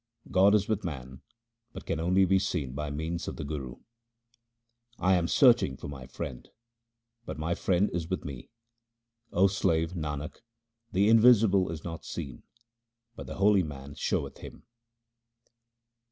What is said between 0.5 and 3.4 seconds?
is with man but can only be seen by means of